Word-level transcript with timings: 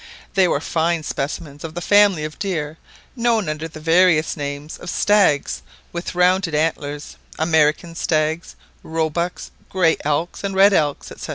They 0.33 0.47
were 0.47 0.59
fine 0.59 1.03
specimens 1.03 1.63
of 1.63 1.75
the 1.75 1.79
family 1.79 2.23
of 2.23 2.39
deer 2.39 2.79
known 3.15 3.47
under 3.47 3.67
the 3.67 3.79
various 3.79 4.35
names 4.35 4.79
of 4.79 4.89
stags 4.89 5.61
with 5.93 6.15
rounded 6.15 6.55
antlers, 6.55 7.17
American 7.37 7.93
stags, 7.93 8.55
roebucks, 8.81 9.51
grey 9.69 9.97
elks 10.03 10.43
and 10.43 10.55
red 10.55 10.73
elks, 10.73 11.11
&c. 11.15 11.29